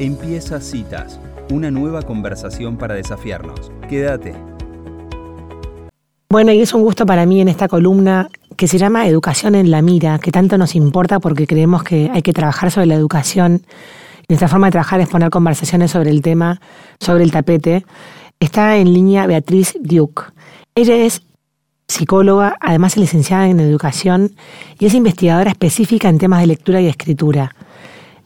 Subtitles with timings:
[0.00, 1.18] Empieza Citas,
[1.50, 3.72] una nueva conversación para desafiarnos.
[3.88, 4.32] Quédate.
[6.30, 9.72] Bueno, y es un gusto para mí en esta columna que se llama Educación en
[9.72, 13.62] la Mira, que tanto nos importa porque creemos que hay que trabajar sobre la educación.
[14.28, 16.60] Nuestra forma de trabajar es poner conversaciones sobre el tema,
[17.00, 17.84] sobre el tapete.
[18.38, 20.22] Está en línea Beatriz Duke.
[20.76, 21.22] Ella es
[21.88, 24.36] psicóloga, además es licenciada en educación
[24.78, 27.56] y es investigadora específica en temas de lectura y escritura.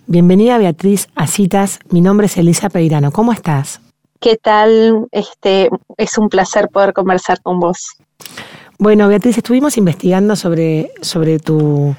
[0.08, 1.78] Bienvenida Beatriz a Citas.
[1.90, 3.12] Mi nombre es Elisa Peirano.
[3.12, 3.80] ¿Cómo estás?
[4.18, 5.06] ¿Qué tal?
[5.12, 7.96] Este, es un placer poder conversar con vos.
[8.78, 11.94] Bueno, Beatriz, estuvimos investigando sobre, sobre tu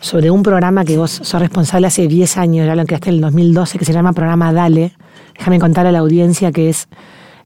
[0.00, 3.20] sobre un programa que vos sos responsable hace 10 años, ya lo creaste en el
[3.20, 4.92] 2012, que se llama Programa Dale.
[5.36, 6.88] Déjame contar a la audiencia que es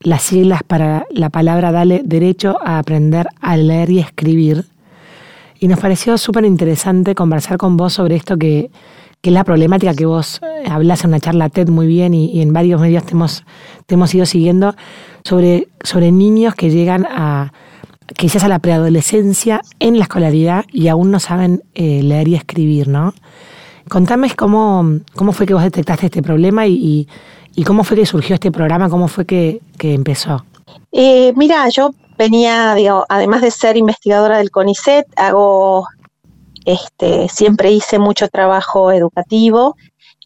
[0.01, 4.67] las siglas para la palabra Dale, derecho a aprender a leer y escribir.
[5.59, 8.71] Y nos pareció súper interesante conversar con vos sobre esto que,
[9.25, 12.43] que es la problemática que vos eh, hablas en una charla TED muy bien y,
[12.43, 13.43] en varios medios te hemos,
[13.89, 14.77] hemos ido siguiendo
[15.25, 17.51] sobre, sobre niños que llegan a
[18.19, 22.89] quizás a la preadolescencia en la escolaridad y aún no saben eh, leer y escribir,
[22.89, 23.15] ¿no?
[23.89, 27.09] Contame cómo, cómo fue que vos detectaste este problema y,
[27.65, 30.45] cómo fue que surgió este programa, cómo fue que, empezó.
[30.93, 35.87] Eh, mira, yo venía, digo, además de ser investigadora del CONICET, hago
[36.65, 39.77] este, siempre hice mucho trabajo educativo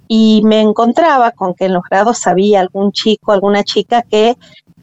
[0.09, 4.37] y me encontraba con que en los grados había algún chico, alguna chica que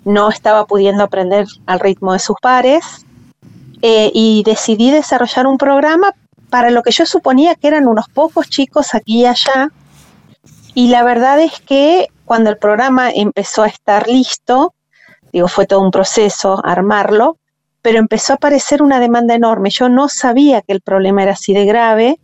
[0.04, 3.06] no estaba pudiendo aprender al ritmo de sus pares
[3.82, 6.14] eh, y decidí desarrollar un programa
[6.50, 9.72] para lo que yo suponía que eran unos pocos chicos aquí y allá.
[10.74, 14.74] Y la verdad es que cuando el programa empezó a estar listo,
[15.32, 17.38] digo, fue todo un proceso armarlo,
[17.86, 19.70] pero empezó a aparecer una demanda enorme.
[19.70, 22.20] Yo no sabía que el problema era así de grave,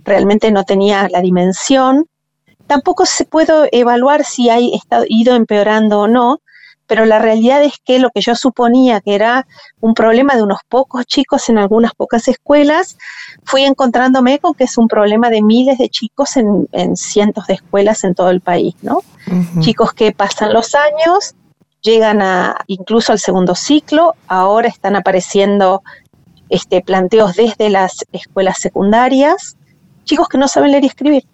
[0.00, 2.06] realmente no tenía la dimensión.
[2.66, 6.40] Tampoco se puede evaluar si ha ido empeorando o no,
[6.88, 9.46] pero la realidad es que lo que yo suponía que era
[9.78, 12.98] un problema de unos pocos chicos en algunas pocas escuelas,
[13.44, 18.02] fui encontrándome con que es un problema de miles de chicos en, cientos de escuelas
[18.02, 19.02] en todo el país, ¿no?
[19.60, 21.36] Chicos que pasan los años,
[21.86, 25.82] llegan a incluso al segundo ciclo, ahora están apareciendo
[26.50, 29.56] este, planteos desde las escuelas secundarias,
[30.04, 31.24] chicos que no saben leer y escribir.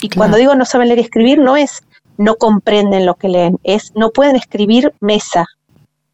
[0.00, 1.82] Y cuando digo no saben leer y escribir, no es
[2.16, 5.44] no comprenden lo que leen, es no pueden escribir mesa,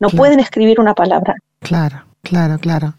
[0.00, 1.34] no pueden escribir una palabra.
[1.60, 2.94] Claro, claro, claro.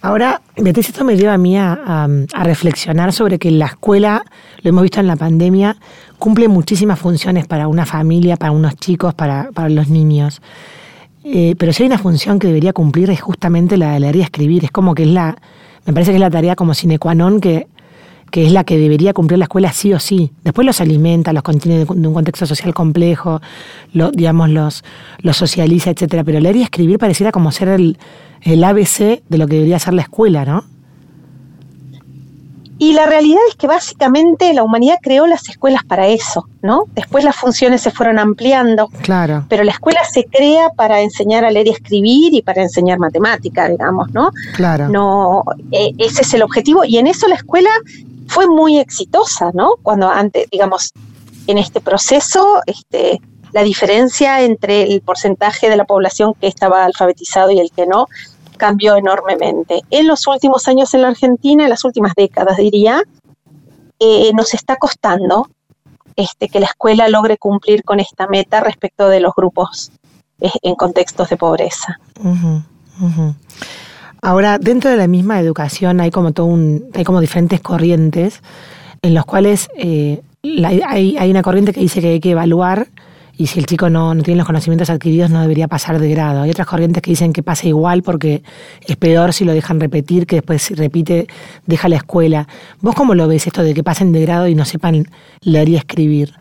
[0.00, 2.06] Ahora, Beatriz, esto me lleva a mí a,
[2.44, 4.24] reflexionar sobre que la escuela,
[4.62, 5.76] lo hemos visto en la pandemia,
[6.18, 10.40] cumple muchísimas funciones para una familia, para unos chicos, para, los niños.
[11.24, 14.20] Eh, pero si hay una función que debería cumplir es justamente la de leer y
[14.20, 14.64] escribir.
[14.64, 15.36] Es como que es la,
[15.84, 17.66] me parece que es la tarea como sine qua non que,
[18.30, 20.32] que es la que debería cumplir la escuela sí o sí.
[20.44, 23.40] Después los alimenta, los contiene de un contexto social complejo,
[23.92, 24.84] lo, digamos, los,
[25.18, 26.24] los socializa, etcétera.
[26.24, 27.98] Pero leer y escribir pareciera como ser el,
[28.42, 30.64] el ABC de lo que debería ser la escuela, ¿no?
[32.80, 36.84] Y la realidad es que básicamente la humanidad creó las escuelas para eso, ¿no?
[36.94, 38.88] Después las funciones se fueron ampliando.
[39.02, 39.46] Claro.
[39.48, 43.68] Pero la escuela se crea para enseñar a leer y escribir y para enseñar matemática,
[43.68, 44.30] digamos, ¿no?
[44.54, 44.88] Claro.
[44.88, 47.70] No, e, ese es el objetivo y en eso la escuela
[48.28, 49.74] fue muy exitosa, ¿no?
[49.82, 50.92] Cuando antes, digamos,
[51.46, 53.20] en este proceso, este,
[53.52, 58.06] la diferencia entre el porcentaje de la población que estaba alfabetizado y el que no
[58.56, 59.82] cambió enormemente.
[59.90, 63.02] En los últimos años en la Argentina, en las últimas décadas diría,
[63.98, 65.48] eh, nos está costando
[66.16, 69.90] este, que la escuela logre cumplir con esta meta respecto de los grupos
[70.40, 71.98] eh, en contextos de pobreza.
[74.20, 78.42] Ahora, dentro de la misma educación hay como todo un, hay como diferentes corrientes
[79.02, 80.20] en los cuales eh,
[80.64, 82.88] hay, hay, una corriente que dice que hay que evaluar
[83.36, 86.42] y si el chico no, no, tiene los conocimientos adquiridos no debería pasar de grado.
[86.42, 88.42] Hay otras corrientes que dicen que pasa igual porque
[88.84, 91.28] es peor si lo dejan repetir, que después si repite
[91.64, 92.48] deja la escuela.
[92.80, 95.06] ¿Vos cómo lo ves esto de que pasen de grado y no sepan
[95.42, 96.34] leer y escribir?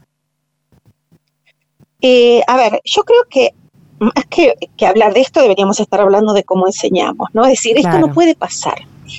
[2.02, 3.53] Eh, a ver, yo creo que
[3.99, 4.53] más que,
[4.85, 7.44] hablar de esto, deberíamos estar hablando de cómo enseñamos, ¿no?
[7.44, 8.76] Es decir, esto no puede pasar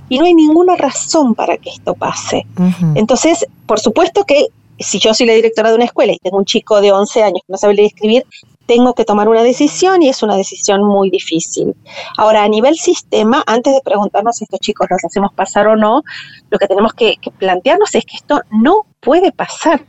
[0.09, 2.47] y no hay ninguna razón para que esto pase.
[2.95, 4.49] Entonces, por supuesto que
[4.79, 7.41] si yo soy la directora de una escuela y tengo un chico de 11 años
[7.47, 8.27] que no sabe leer y escribir,
[8.67, 11.75] tengo que tomar una decisión y es una decisión muy difícil.
[12.17, 16.03] Ahora, a nivel sistema, antes de preguntarnos si estos chicos los hacemos pasar o no,
[16.51, 19.85] lo que tenemos que plantearnos es que esto no puede pasar.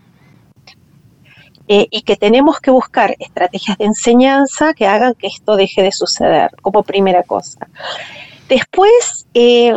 [1.71, 5.91] Eh, y que tenemos que buscar estrategias de enseñanza que hagan que esto deje de
[5.91, 7.67] suceder, como primera cosa.
[8.49, 9.75] Después, eh,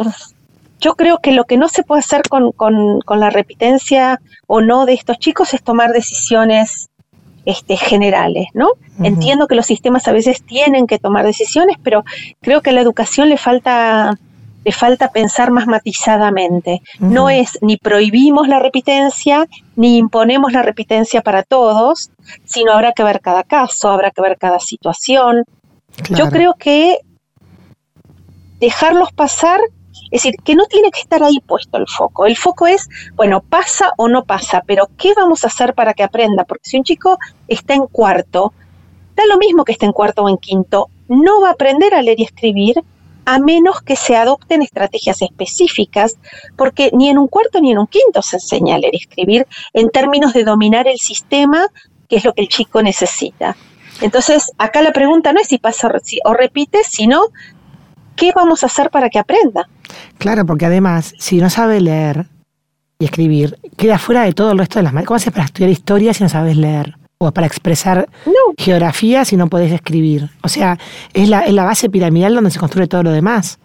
[0.81, 2.55] yo creo que lo que no se puede hacer con,
[3.07, 6.89] la repitencia o no de estos chicos es tomar decisiones
[7.45, 8.71] este, generales, ¿no?
[9.03, 12.05] Entiendo que los sistemas a veces tienen que tomar decisiones, pero
[12.41, 14.19] creo que a la educación le falta
[14.65, 16.83] le falta pensar más matizadamente.
[16.99, 22.11] No es ni prohibimos la repitencia, ni imponemos la repitencia para todos,
[22.45, 25.45] sino habrá que ver cada caso, habrá que ver cada situación.
[26.11, 26.99] Yo creo que
[28.61, 29.61] dejarlos pasar
[30.13, 32.27] es decir, que no tiene que estar ahí puesto el foco.
[32.27, 36.03] El foco es, bueno, pasa o no pasa, pero ¿qué vamos a hacer para que
[36.03, 36.45] aprenda?
[36.45, 37.19] Porque si un chico
[37.49, 38.53] está en cuarto,
[39.17, 42.03] da lo mismo que esté en cuarto o en quinto, no va a aprender a
[42.03, 42.75] leer y escribir
[43.25, 46.17] a menos que se adopten estrategias específicas,
[46.57, 49.47] porque ni en un cuarto ni en un quinto se enseña a leer y escribir
[49.73, 51.67] en términos de dominar el sistema,
[52.09, 53.57] que es lo que el chico necesita.
[54.01, 55.91] Entonces, acá la pregunta no es si pasa
[56.25, 57.27] o repite, sino
[58.17, 59.69] ¿qué vamos a hacer para que aprenda?
[60.19, 62.27] Claro, porque además, si no sabe leer
[62.99, 65.05] y escribir, queda fuera de todo el resto de las...
[65.05, 66.97] ¿Cómo haces para estudiar historia si no sabes leer?
[67.25, 68.09] O para expresar
[68.59, 70.31] geografía si no podés escribir.
[70.43, 70.79] O sea,
[71.15, 73.61] es la, es la base piramidal donde se construye todo lo demás.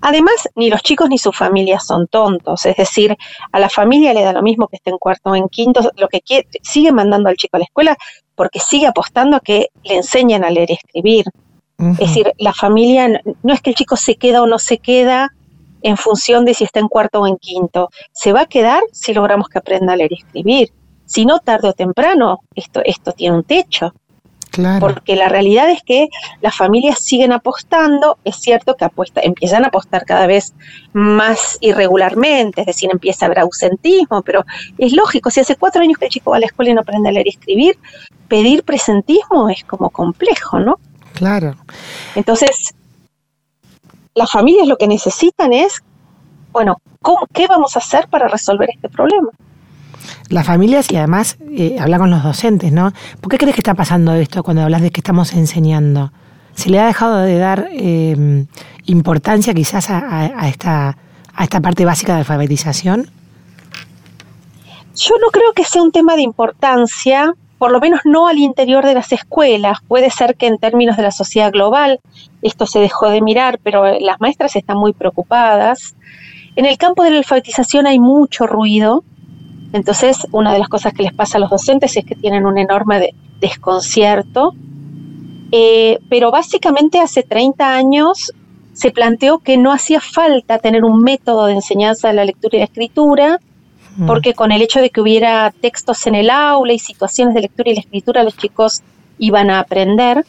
[0.00, 3.16] Además, ni los chicos ni sus familias son tontos, es decir,
[3.52, 6.08] a la familia le da lo mismo que esté en cuarto o en quinto, lo
[6.08, 7.96] que quiere, sigue mandando al chico a la escuela
[8.34, 11.26] porque sigue apostando a que le enseñen a leer y escribir.
[11.78, 15.32] Es decir, la familia no es que el chico se queda o no se queda
[15.82, 17.90] en función de si está en cuarto o en quinto.
[18.12, 20.72] Se va a quedar si logramos que aprenda a leer y escribir.
[21.06, 23.92] Si no, tarde o temprano, esto, esto tiene un techo.
[24.50, 24.86] Claro.
[24.86, 26.06] Porque la realidad es que
[26.40, 30.54] las familias siguen apostando, es cierto que apuesta, empiezan a apostar cada vez
[30.92, 34.44] más irregularmente, es decir, empieza a haber ausentismo, pero
[34.78, 36.82] es lógico, si hace cuatro años que el chico va a la escuela y no
[36.82, 37.78] aprende a leer y escribir,
[38.28, 40.78] pedir presentismo es como complejo, ¿no?
[41.14, 41.56] Claro.
[42.14, 42.74] Entonces,
[44.14, 45.82] las familias lo que necesitan es,
[46.52, 46.76] bueno,
[47.32, 49.30] ¿qué vamos a hacer para resolver este problema?
[50.28, 52.92] Las familias y además eh, habla con los docentes, ¿no?
[53.20, 56.12] ¿Por qué crees que está pasando esto cuando hablas de que estamos enseñando?
[56.54, 58.46] ¿Se le ha dejado de dar eh,
[58.86, 60.96] importancia quizás a, esta,
[61.34, 63.10] a esta parte básica de alfabetización?
[64.96, 68.84] Yo no creo que sea un tema de importancia, por lo menos no al interior
[68.84, 69.78] de las escuelas.
[69.88, 71.98] Puede ser que en términos de la sociedad global
[72.42, 75.96] esto se dejó de mirar, pero las maestras están muy preocupadas.
[76.54, 79.02] En el campo de la alfabetización hay mucho ruido,
[79.74, 82.56] entonces una de las cosas que les pasa a los docentes es que tienen un
[82.56, 84.54] enorme desconcierto,
[85.52, 88.32] eh, pero básicamente hace 30 años
[88.72, 92.58] se planteó que no hacía falta tener un método de enseñanza de la lectura y
[92.60, 93.38] la escritura,
[93.96, 94.06] Mm.
[94.06, 97.70] porque con el hecho de que hubiera textos en el aula y situaciones de lectura
[97.70, 98.82] y la escritura, los chicos
[99.18, 100.24] iban a aprender.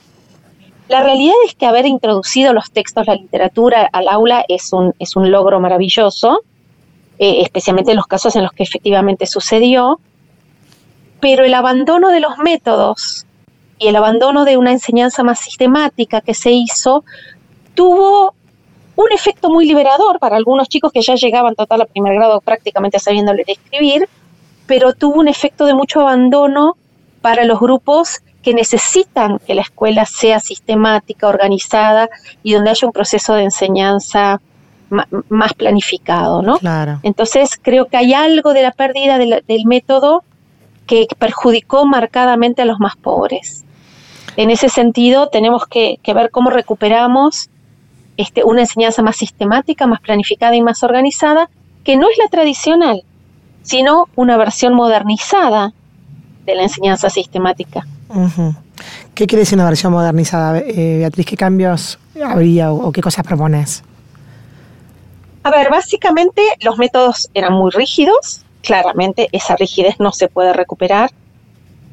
[0.87, 5.15] La realidad es que haber introducido los textos, la literatura al aula es un, es
[5.15, 6.41] un logro maravilloso,
[7.19, 9.99] eh, especialmente en los casos en los que efectivamente sucedió,
[11.21, 13.25] pero el abandono de los métodos
[13.77, 17.03] y el abandono de una enseñanza más sistemática que se hizo
[17.73, 18.33] tuvo
[18.95, 22.99] un efecto muy liberador para algunos chicos que ya llegaban total a primer grado prácticamente
[22.99, 24.07] sabiendo leer escribir,
[24.67, 26.77] pero tuvo un efecto de mucho abandono
[27.21, 32.09] para los grupos que necesitan que la escuela sea sistemática, organizada
[32.43, 34.39] y donde haya un proceso de enseñanza
[35.29, 36.57] más planificado, ¿no?
[36.59, 36.99] Claro.
[37.03, 40.23] Entonces creo que hay algo de la pérdida del, método
[40.85, 43.63] que perjudicó marcadamente a los más pobres.
[44.37, 47.49] En ese sentido, tenemos que ver cómo recuperamos
[48.17, 51.49] este, una enseñanza más sistemática, más planificada y más organizada,
[51.83, 53.03] que no es la tradicional,
[53.61, 55.73] sino una versión modernizada
[56.45, 57.85] de la enseñanza sistemática.
[59.13, 61.25] ¿Qué quiere decir una versión modernizada, eh, Beatriz?
[61.25, 63.83] ¿Qué cambios habría o, qué cosas propones?
[65.45, 71.11] A ver, básicamente los métodos eran muy rígidos, claramente esa rigidez no se puede recuperar,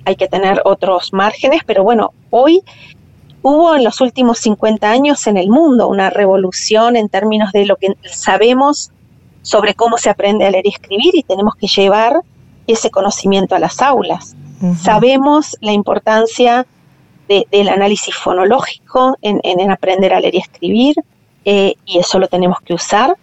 [0.07, 2.63] hay que tener otros márgenes, pero bueno, hoy
[3.43, 7.77] hubo en los últimos 50 años en el mundo una revolución en términos de lo
[7.77, 8.91] que sabemos
[9.43, 12.23] sobre cómo se aprende a leer y escribir y tenemos que llevar
[12.67, 14.35] ese conocimiento a las aulas.
[14.81, 16.67] Sabemos la importancia
[17.29, 20.95] del análisis fonológico en, aprender a leer y escribir
[21.45, 23.15] eh, y eso lo tenemos que usar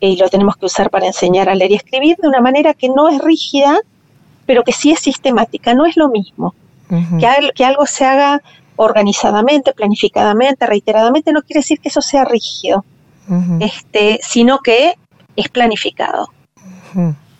[0.00, 2.88] y lo tenemos que usar para enseñar a leer y escribir de una manera que
[2.88, 3.80] no es rígida,
[4.44, 6.54] pero que sí es sistemática, no es lo mismo.
[6.88, 8.42] que, que algo se haga
[8.76, 12.84] organizadamente, planificadamente, reiteradamente, no quiere decir que eso sea rígido,
[13.60, 14.94] este, sino que
[15.34, 16.28] es planificado.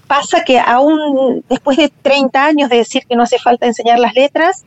[0.06, 4.14] Pasa que aún después de 30 años de decir que no hace falta enseñar las
[4.14, 4.64] letras,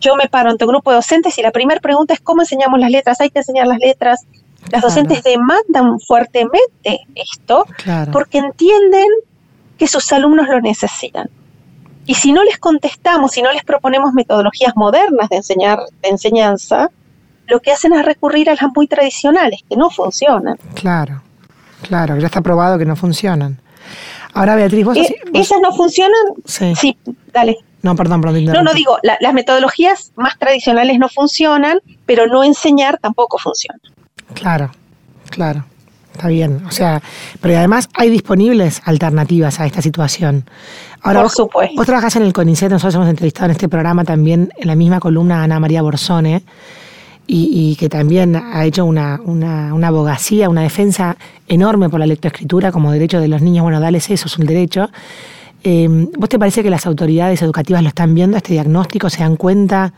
[0.00, 2.78] yo me paro ante un grupo de docentes y la primera pregunta es cómo enseñamos
[2.80, 4.26] las letras, hay que enseñar las letras.
[4.72, 7.66] Las docentes demandan fuertemente esto
[8.10, 9.06] porque entienden
[9.76, 11.28] que sus alumnos lo necesitan.
[12.06, 16.90] Y si no les contestamos, si no les proponemos metodologías modernas de, enseñar, de enseñanza,
[17.46, 20.56] lo que hacen es recurrir a las muy tradicionales, que no funcionan.
[20.74, 21.22] Claro,
[21.82, 23.60] claro, ya está probado que no funcionan.
[24.32, 24.96] Ahora, Beatriz, vos...
[24.96, 26.22] Eh, ¿Esas no funcionan?
[26.46, 26.74] Sí.
[26.74, 26.96] Sí,
[27.30, 27.58] dale.
[27.82, 28.46] No, perdón, perdón.
[28.46, 33.80] No, no digo, las metodologías más tradicionales no funcionan, pero no enseñar tampoco funciona.
[34.34, 34.70] Claro,
[35.30, 35.64] claro.
[36.12, 36.62] Está bien.
[36.66, 37.02] O sea,
[37.40, 40.44] pero además hay disponibles alternativas a esta situación.
[41.00, 41.76] Ahora, Por vos, supuesto.
[41.76, 45.00] Vos trabajás en el CONICET, nosotros hemos entrevistado en este programa también, en la misma
[45.00, 46.42] columna, a Ana María Borsone,
[47.26, 51.16] y, que también ha hecho una, una, abogacía, una defensa
[51.48, 53.62] enorme por la lectoescritura como derecho de los niños.
[53.62, 54.90] Bueno, dales eso, es un derecho.
[55.64, 59.36] Eh, ¿Vos te parece que las autoridades educativas lo están viendo, este diagnóstico, se dan
[59.36, 59.94] cuenta?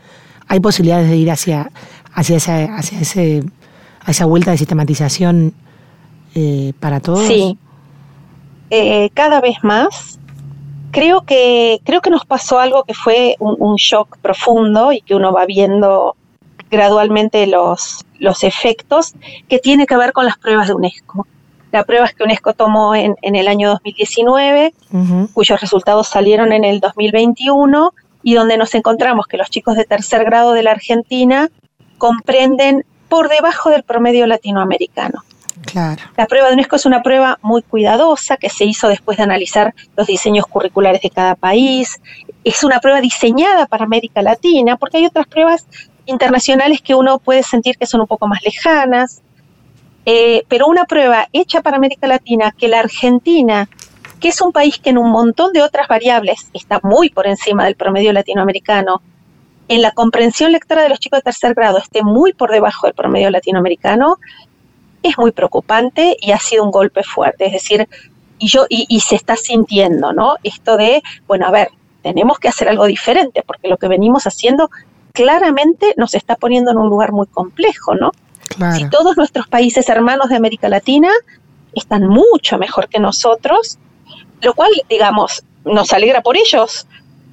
[0.47, 1.71] ¿Hay posibilidades de ir hacia,
[2.13, 3.43] hacia, esa, hacia ese,
[4.11, 5.53] esa vuelta de sistematización
[6.35, 7.25] eh, para todos?
[7.25, 7.57] Sí,
[8.69, 10.19] eh, cada vez más.
[10.91, 15.33] Creo que, creo que nos pasó algo que fue un, shock profundo y que uno
[15.33, 16.15] va viendo
[16.71, 19.13] gradualmente los, los efectos,
[19.49, 21.27] que tiene que ver con las pruebas de UNESCO.
[21.73, 24.73] Las pruebas que UNESCO tomó en, en el año 2019,
[25.33, 27.93] cuyos resultados salieron en el 2021,
[28.25, 31.51] y donde nos encontramos que los chicos de tercer grado de la Argentina
[31.99, 32.83] comprenden
[33.15, 35.23] por debajo del promedio latinoamericano.
[35.65, 36.03] Claro.
[36.17, 39.73] La prueba de UNESCO es una prueba muy cuidadosa que se hizo después de analizar
[39.95, 42.01] los diseños curriculares de cada país.
[42.43, 45.65] Es una prueba diseñada para América Latina, porque hay otras pruebas
[46.05, 49.21] internacionales que uno puede sentir que son un poco más lejanas.
[50.05, 53.69] Eh, pero una prueba hecha para América Latina que la Argentina,
[54.19, 57.63] que es un país que en un montón de otras variables está muy por encima
[57.63, 59.01] del promedio latinoamericano,
[59.67, 62.93] en la comprensión lectora de los chicos de tercer grado esté muy por debajo del
[62.93, 64.17] promedio latinoamericano,
[65.01, 67.45] es muy preocupante y ha sido un golpe fuerte.
[67.45, 67.87] Es decir,
[68.37, 70.35] y yo, y, se está sintiendo, ¿no?
[70.43, 71.69] Esto de, bueno, a ver,
[72.01, 74.69] tenemos que hacer algo diferente, porque lo que venimos haciendo
[75.13, 78.11] claramente nos está poniendo en un lugar muy complejo, ¿no?
[78.75, 81.09] Si todos nuestros países hermanos de América Latina
[81.73, 83.79] están mucho mejor que nosotros,
[84.41, 86.87] lo cual, digamos, nos alegra por ellos,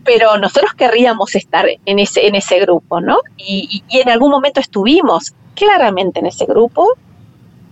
[0.05, 3.19] pero nosotros querríamos estar en ese, en ese grupo, ¿no?
[3.37, 6.97] y en algún momento estuvimos claramente en ese grupo,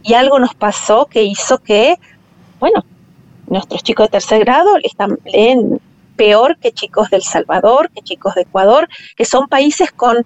[0.03, 1.99] y algo nos pasó que hizo que,
[2.59, 2.85] bueno,
[3.47, 5.81] nuestros chicos de tercer grado están, leen
[6.17, 10.25] peor que chicos del Salvador, que chicos de Ecuador, que son países con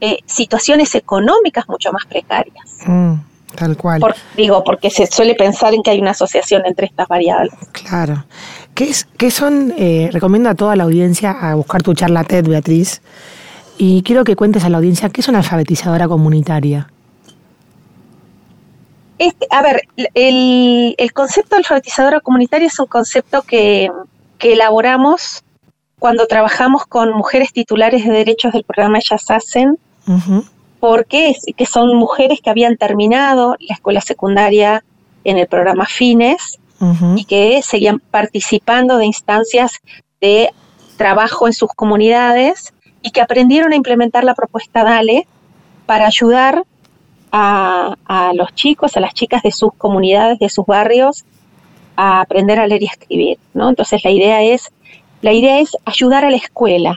[0.00, 2.78] eh, situaciones económicas mucho más precarias.
[2.86, 3.14] Mm,
[3.54, 4.02] tal cual.
[4.36, 7.54] digo, porque se suele pensar en que hay una asociación entre estas variables.
[7.72, 8.24] Claro.
[8.76, 9.72] ¿Qué, es, qué son?
[9.78, 13.00] Eh, recomiendo a toda la audiencia a buscar tu charla TED, Beatriz.
[13.78, 16.86] Y quiero que cuentes a la audiencia qué es una alfabetizadora comunitaria.
[19.16, 23.90] Este, a ver, el, concepto de alfabetizadora comunitaria es un concepto que,
[24.40, 25.42] elaboramos
[25.98, 29.78] cuando trabajamos con mujeres titulares de derechos del programa Ellas Hacen,
[30.80, 34.84] porque que son mujeres que habían terminado la escuela secundaria
[35.24, 36.60] en el programa Fines
[37.16, 39.80] y que seguían participando de instancias
[40.20, 40.50] de
[40.96, 45.26] trabajo en sus comunidades y que aprendieron a implementar la propuesta DALE
[45.86, 46.64] para ayudar
[47.32, 51.24] a, los chicos, a las chicas de sus comunidades, de sus barrios,
[51.94, 53.68] a aprender a leer y escribir, ¿no?
[53.68, 54.70] Entonces la idea es,
[55.22, 56.96] la idea es ayudar a la escuela.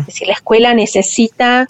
[0.00, 1.66] Es decir, la escuela necesita,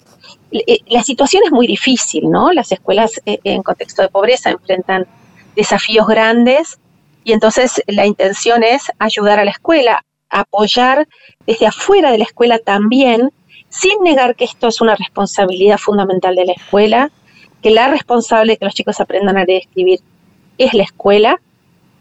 [0.51, 2.51] eh, la situación es muy difícil, ¿no?
[2.51, 5.07] Las escuelas eh, en contexto de pobreza enfrentan
[5.55, 6.79] desafíos grandes
[7.23, 11.07] y entonces la intención es ayudar a la escuela, apoyar
[11.45, 13.31] desde afuera de la escuela también,
[13.69, 17.11] sin negar que esto es una responsabilidad fundamental de la escuela,
[17.61, 19.99] que la responsable de que los chicos aprendan a leer y escribir
[20.57, 21.39] es la escuela,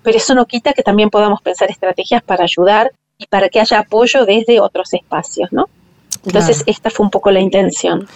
[0.03, 3.79] pero eso no quita que también podamos pensar estrategias para ayudar y para que haya
[3.79, 5.69] apoyo desde otros espacios, ¿no?
[6.25, 8.07] Entonces, esta fue un poco la intención.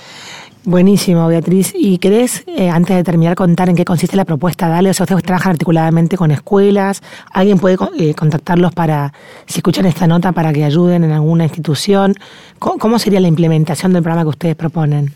[0.66, 1.72] Buenísimo, Beatriz.
[1.76, 4.90] ¿Y querés, eh, antes de terminar, contar en qué consiste la propuesta Dale?
[4.90, 7.04] O sea, ustedes trabajan articuladamente con escuelas.
[7.32, 9.12] ¿Alguien puede eh, contactarlos para,
[9.46, 12.16] si escuchan esta nota, para que ayuden en alguna institución?
[12.58, 15.14] ¿Cómo sería la implementación del programa que ustedes proponen?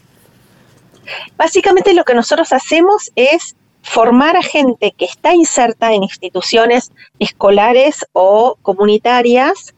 [1.37, 8.07] Básicamente lo que nosotros hacemos es formar a gente que está inserta en instituciones escolares
[8.13, 9.75] o comunitarias,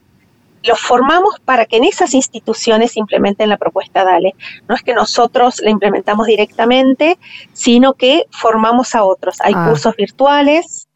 [0.65, 4.35] los formamos para que en esas instituciones implementen la propuesta DALE.
[4.69, 7.19] No es que nosotros la implementamos directamente,
[7.53, 9.37] sino que formamos a otros.
[9.41, 9.67] Hay ah.
[9.69, 10.89] cursos virtuales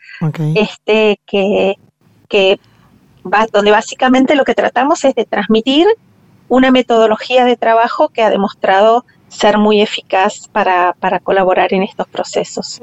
[0.54, 1.76] este, que,
[2.28, 2.58] que
[3.52, 5.86] donde básicamente lo que tratamos es de transmitir
[6.48, 12.80] una metodología de trabajo que ha demostrado ser muy eficaz para, colaborar en estos procesos.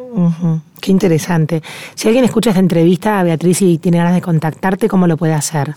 [0.82, 1.62] Qué interesante.
[1.96, 5.74] Si alguien escucha esta entrevista, Beatriz, y tiene ganas de contactarte, ¿cómo lo puede hacer?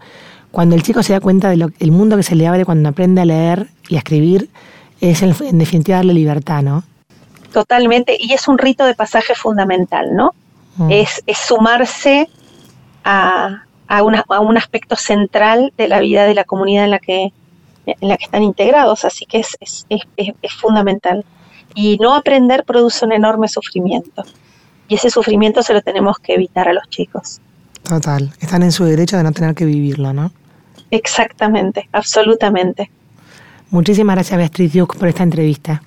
[0.53, 3.25] cuando el chico se da cuenta del mundo que se le abre cuando aprende a
[3.25, 4.51] leer y a escribir,
[5.01, 6.85] es en, definitiva darle libertad, ¿no?
[7.53, 10.35] Totalmente, y es un rito de pasaje fundamental, ¿no?
[10.77, 10.91] Mm.
[10.91, 12.29] Es, sumarse
[13.05, 17.33] a, a, un aspecto central de la vida de la comunidad en la que,
[17.87, 19.87] en la que están integrados, así que es, es,
[20.17, 21.25] es fundamental.
[21.75, 24.25] Y no aprender produce un enorme sufrimiento,
[24.89, 27.41] y ese sufrimiento se lo tenemos que evitar a los chicos.
[27.83, 30.33] Total, están en su derecho de no tener que vivirlo, ¿no?
[30.91, 32.91] Exactamente, absolutamente.
[33.71, 35.83] Muchísimas gracias Beatriz Duke por esta entrevista.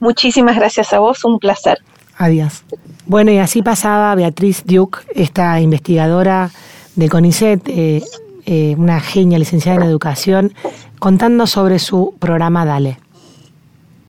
[0.00, 1.78] Muchísimas gracias a vos, un placer.
[2.16, 2.64] Adiós.
[3.06, 6.50] Bueno, y así pasaba Beatriz Duke, esta investigadora
[6.96, 8.02] de CONICET, eh,
[8.46, 10.52] eh, una genia licenciada en educación,
[10.98, 12.98] contando sobre su programa Dale.